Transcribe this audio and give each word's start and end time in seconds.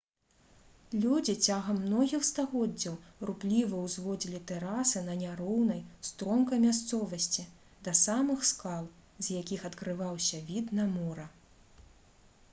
людзі 1.01 1.33
цягам 1.47 1.79
многіх 1.87 2.23
стагоддзяў 2.29 2.93
рупліва 3.29 3.81
ўзводзілі 3.81 4.39
тэрасы 4.51 5.03
на 5.09 5.17
няроўнай 5.19 5.83
стромкай 6.09 6.61
мясцовасці 6.63 7.45
да 7.89 7.93
самых 8.05 8.47
скал 8.53 8.87
з 9.27 9.37
якіх 9.43 9.67
адкрываўся 9.73 10.41
від 10.49 10.73
на 10.81 10.87
мора 10.97 11.27